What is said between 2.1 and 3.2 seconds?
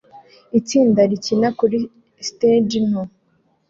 stade nto